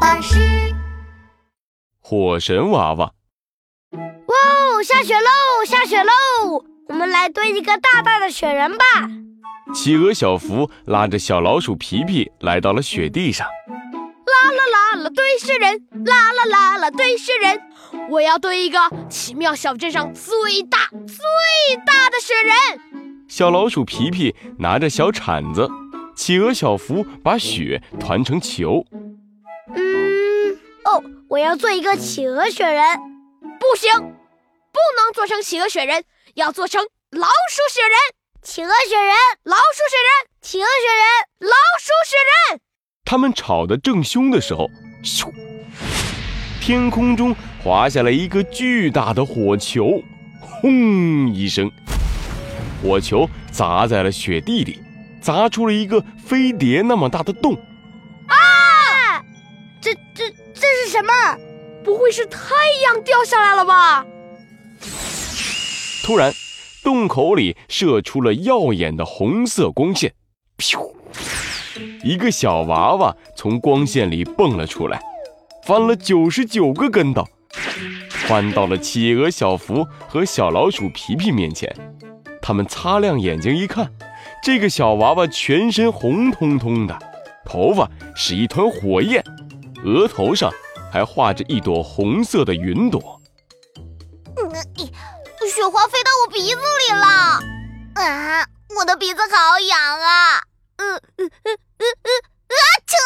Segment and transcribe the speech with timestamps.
[0.00, 0.38] 宝巴士，
[2.00, 3.12] 火神娃娃。
[3.92, 4.34] 哇
[4.76, 6.64] 哦，下雪喽，下雪喽！
[6.88, 8.84] 我们来堆一个大大的雪人吧。
[9.74, 13.46] 企鹅小福拉着小老鼠皮皮来到了雪地上。
[13.46, 15.86] 啦啦啦啦，堆雪人！
[16.04, 17.60] 啦啦啦啦，堆雪人！
[18.08, 18.78] 我要堆一个
[19.10, 23.26] 奇妙小镇上最大最大的雪人。
[23.28, 25.68] 小老鼠皮皮拿着小铲子，
[26.14, 28.84] 企鹅小福把雪团成球。
[31.28, 32.82] 我要做一个企鹅雪人。
[33.60, 37.98] 不行，不能做成企鹅雪人，要做成老鼠雪人。
[38.42, 42.16] 企鹅雪人，老鼠雪人，企鹅雪人，老鼠雪
[42.52, 42.60] 人。
[43.04, 44.70] 他们吵得正凶的时候，
[45.04, 45.30] 咻！
[46.62, 50.02] 天空中滑下来一个巨大的火球，
[50.40, 51.70] 轰一声，
[52.82, 54.80] 火球砸在了雪地里，
[55.20, 57.54] 砸出了一个飞碟那么大的洞。
[58.28, 59.22] 啊！
[59.80, 60.27] 这这
[60.60, 61.12] 这是什么？
[61.84, 62.38] 不会是太
[62.82, 64.04] 阳掉下来了吧？
[66.04, 66.32] 突然，
[66.82, 70.12] 洞口里射出了耀眼的红色光线，
[70.58, 70.92] 咻！
[72.02, 75.00] 一个小娃娃从光线里蹦了出来，
[75.64, 77.24] 翻了九十九个跟头，
[78.10, 81.74] 翻到了企鹅小福和小老鼠皮皮面前。
[82.42, 83.92] 他们擦亮眼睛一看，
[84.42, 86.98] 这个小娃娃全身红彤彤的，
[87.44, 89.22] 头发是一团火焰，
[89.84, 90.52] 额头上
[90.92, 93.20] 还画着一朵红色的云朵。
[95.48, 97.40] 雪花飞到我鼻子里了，
[97.94, 98.46] 啊，
[98.78, 100.42] 我的鼻子好痒啊！
[100.76, 102.10] 呃呃呃呃呃，
[102.54, 102.96] 啊扯！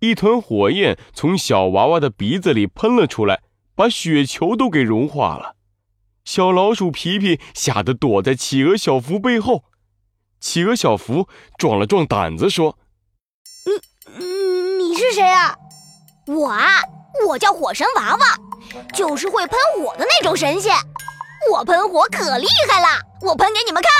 [0.00, 3.42] 一团火焰从小娃娃的鼻子里喷了出来，
[3.74, 5.56] 把雪球都给融化了。
[6.24, 9.64] 小老鼠皮皮吓得躲在企鹅小福背后。
[10.38, 12.89] 企鹅小福壮了壮胆子说：“你你
[15.00, 15.56] 是谁啊？
[16.26, 16.82] 我啊，
[17.26, 18.20] 我叫火神娃娃，
[18.92, 20.76] 就是会喷火的那种神仙。
[21.50, 22.86] 我喷火可厉害了，
[23.22, 23.90] 我喷给你们看。”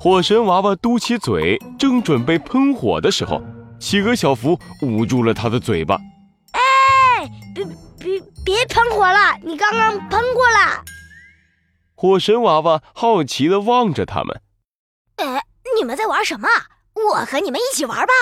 [0.00, 3.42] 火神娃娃嘟起嘴，正准备喷火的时候，
[3.78, 5.98] 企鹅小福捂住了他的嘴巴。
[6.52, 7.64] “哎，别
[7.98, 10.82] 别别喷火了，你刚刚喷过了。”
[11.94, 14.40] 火神娃娃好奇地望着他们。
[15.22, 15.44] “哎，
[15.76, 16.48] 你们在玩什么？
[16.94, 18.12] 我和你们一起玩吧。”“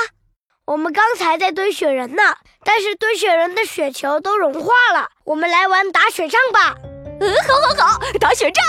[0.69, 2.23] 我们刚才在堆雪人呢，
[2.63, 5.09] 但是堆雪人的雪球都融化了。
[5.25, 6.75] 我们来玩打雪仗吧。
[7.21, 8.63] ”“嗯，好，好，好，打雪仗！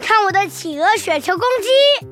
[0.00, 2.06] 看我的企鹅雪球攻击！”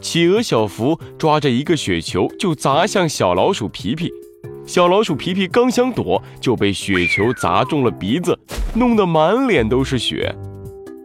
[0.00, 4.10] 企鹅小福抓着一个雪球就砸向小老鼠皮皮，
[4.66, 8.38] 小老鼠皮皮刚想躲，就被雪球砸中了鼻子，
[8.74, 10.34] 弄得满脸都是雪。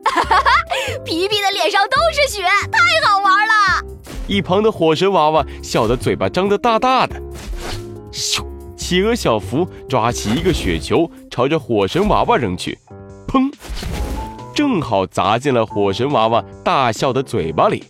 [0.05, 0.49] 哈哈哈！
[1.03, 3.85] 皮皮的脸上都是雪，太好玩了！
[4.27, 7.21] 一旁的火神娃娃笑得嘴巴张得大大的。
[8.11, 8.45] 咻！
[8.77, 12.77] 企鹅小福抓起一个雪球，朝着火神娃娃扔去，
[13.27, 13.51] 砰！
[14.55, 17.83] 正好砸进了火神娃娃大笑的嘴巴里。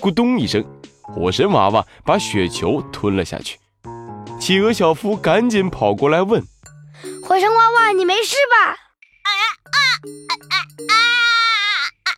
[0.00, 0.64] 咕咚一声，
[1.02, 3.58] 火神娃娃把雪球吞了下去。
[4.40, 6.42] 企鹅小福赶紧跑过来问
[7.22, 8.70] ：“火神娃娃，你没事吧？”
[9.22, 9.28] 啊
[9.64, 9.76] 啊
[10.28, 10.54] 啊啊
[12.04, 12.08] 啊！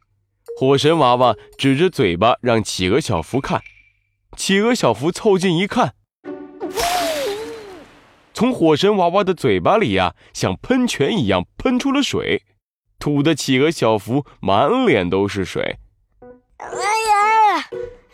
[0.59, 3.61] 火神娃娃指着嘴巴让企鹅小福看。
[4.37, 5.95] 企鹅小福凑近一看，
[8.35, 12.43] 从火神娃娃的嘴巴里呀，像喷泉一样喷出了水，
[12.99, 15.79] 吐的企鹅小福满脸都是水。
[16.57, 17.69] 哎呀，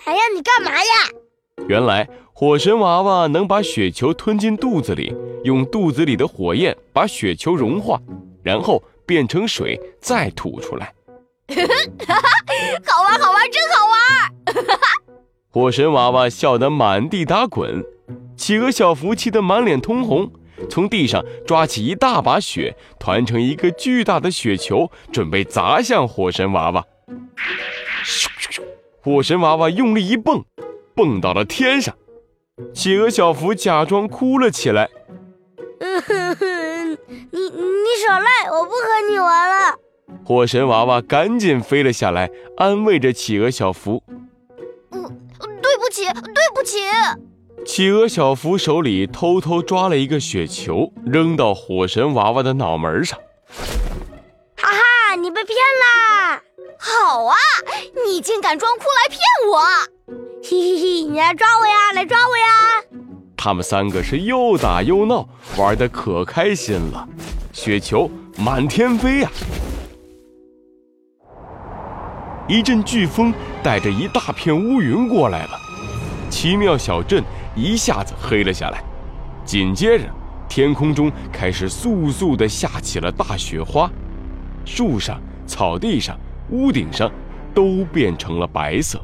[0.05, 1.65] 哎呀你干嘛呀？
[1.69, 5.15] 原来火神娃娃能把雪球吞进肚子里，
[5.45, 8.01] 用肚子里的火焰把雪球融化，
[8.43, 10.93] 然后变成水再吐出来。
[12.87, 14.79] 好玩，好玩，真好玩！
[15.51, 17.85] 火神娃娃笑得满地打滚，
[18.39, 20.31] 企鹅小福气得满脸通红，
[20.71, 26.87] 从地上抓起一大把雪，团成一个巨大的雪球，准备砸向火神娃娃。
[28.05, 28.63] 咻咻咻！
[29.03, 30.45] 火神娃娃用力一蹦，
[30.95, 31.95] 蹦到了天上。
[32.73, 34.89] 企鹅小福假装哭了起来。
[35.81, 36.91] 嗯哼哼，
[37.33, 39.75] 你你少赖，我不和你玩了。
[40.25, 44.03] 火神娃娃赶紧飞了下来，安慰着企鹅小福。
[44.93, 45.03] 嗯，
[45.61, 46.79] 对不起，对不起。
[47.69, 53.19] 企鹅小福手里偷偷抓了一个雪球，扔到火神娃娃的脑门上。
[54.57, 56.41] 哈哈，你被骗啦！
[56.79, 57.37] 好啊，
[58.07, 59.21] 你竟敢装哭来骗
[59.53, 59.61] 我！
[60.43, 62.83] 嘿嘿嘿，你来抓我呀，来抓我呀！
[63.37, 65.29] 他们三个是又打又闹，
[65.59, 67.07] 玩的可开心了，
[67.53, 69.31] 雪球满天飞呀！
[72.49, 73.31] 一阵飓风
[73.63, 75.51] 带着一大片乌云过来了，
[76.31, 77.23] 奇妙小镇
[77.59, 78.81] 一下子黑了下来，
[79.45, 80.05] 紧接着，
[80.49, 83.91] 天空中开始簌簌地下起了大雪花，
[84.65, 86.17] 树上、草地上、
[86.51, 87.11] 屋顶上
[87.53, 89.01] 都变成了白色。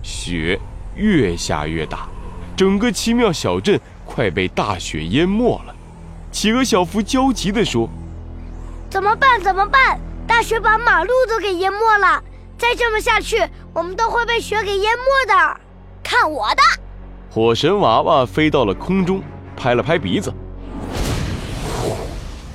[0.00, 0.60] 雪
[0.94, 2.08] 越下越大，
[2.56, 5.74] 整个奇妙小镇快被大雪淹没了。
[6.30, 7.88] 企鹅小福焦急地说
[8.88, 9.42] ：“怎么办？
[9.42, 9.98] 怎么办？
[10.24, 12.22] 大雪把马路都给淹没了！
[12.56, 13.44] 再这么下去，
[13.74, 15.60] 我们都会被雪给淹没的！
[16.04, 16.62] 看我的！”
[17.32, 19.22] 火神娃娃飞到了空中，
[19.56, 20.34] 拍了拍鼻子，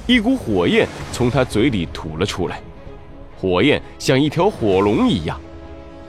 [0.06, 2.62] 一股火焰从他嘴里吐了出来，
[3.40, 5.40] 火焰像一条火龙一样，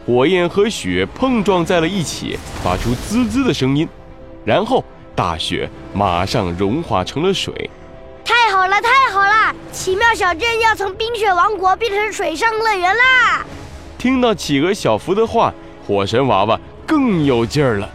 [0.05, 3.89] 火焰和雪碰撞在了一起，发出滋滋的声音，
[4.45, 4.85] 然后。
[5.15, 7.71] 大雪马上融化成了水，
[8.23, 9.57] 太好了，太好了！
[9.73, 13.43] 奇妙小镇要从冰雪王国变成水上乐园啦！
[13.97, 15.55] 听到企鹅小福的话，
[15.87, 17.89] 火神娃娃更有劲儿了。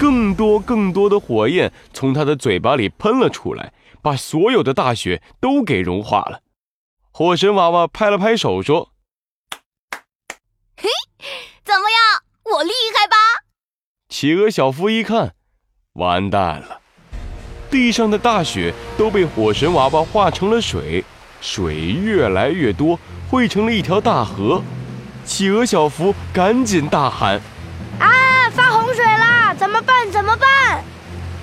[0.00, 6.40] 更多更多的火焰从他的嘴巴里喷了出来，把所有的大雪都给融化了。
[7.10, 8.92] 火神娃娃拍了拍手说
[10.80, 10.88] ：“嘿，
[11.62, 12.56] 怎么样？
[12.56, 13.16] 我厉害吧？”
[14.08, 15.34] 企鹅小福一看。
[15.92, 16.80] 完蛋了！
[17.70, 21.04] 地上的大雪都被火神娃娃化成了水，
[21.42, 22.98] 水越来越多，
[23.28, 24.62] 汇成了一条大河。
[25.26, 27.59] 企鹅小福赶紧大喊：“啊，发洪水啦！
[29.60, 30.10] 怎么办？
[30.10, 30.82] 怎么办？”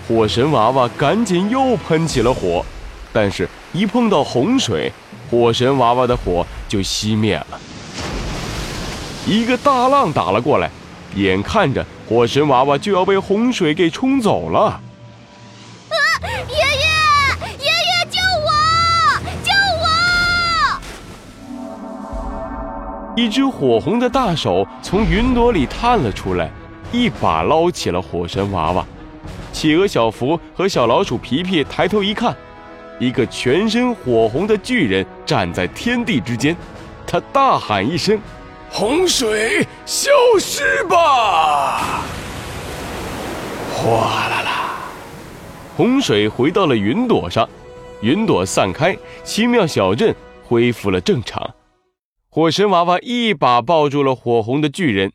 [0.07, 2.65] 火神娃娃赶紧又喷起了火，
[3.13, 4.91] 但是，一碰到洪水，
[5.29, 7.59] 火神娃娃的火就熄灭了。
[9.27, 10.71] 一个大浪打了过来。
[11.15, 14.81] 眼看着火神娃娃就要被洪水给冲走了，啊！
[16.47, 16.59] 爷爷，
[17.57, 18.49] 爷爷救我，
[19.43, 19.51] 救
[19.83, 19.85] 我！
[23.15, 26.51] 一只火红的大手从云朵里探了出来，
[26.91, 28.85] 一把捞起了火神娃娃。
[29.51, 32.35] 企鹅小福和小老鼠皮皮抬头一看，
[32.99, 36.55] 一个全身火红的巨人站在天地之间，
[37.05, 38.19] 他大喊一声。
[38.69, 42.01] 洪水消失吧！
[43.73, 44.75] 哗啦啦，
[45.75, 47.47] 洪水回到了云朵上，
[48.01, 50.13] 云朵散开，奇妙小镇
[50.45, 51.49] 恢复了正常。
[52.29, 55.11] 火神娃娃一把抱住了火红的巨人。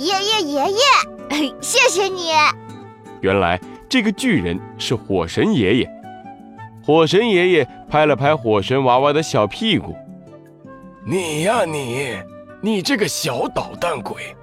[0.00, 2.30] 爷爷爷爷， 谢谢你。
[3.20, 5.90] 原来这个巨人是火神爷爷。
[6.82, 9.94] 火神爷爷拍了拍火神娃娃的小屁股
[11.06, 12.18] ：“你呀，你。”
[12.62, 14.36] 你这个小捣蛋鬼，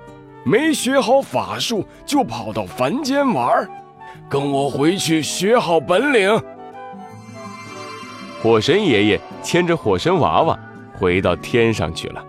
[0.44, 3.68] 没学好法术就跑到凡间玩
[4.28, 6.40] 跟我回去学好本领。
[8.42, 10.60] 火神爷爷牵着火神娃娃
[10.98, 12.24] 回到天上去了。